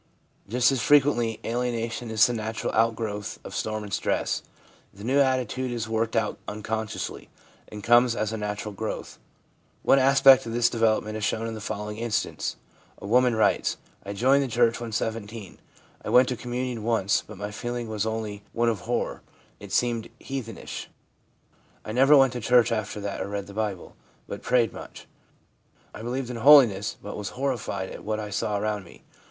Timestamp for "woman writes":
13.05-13.77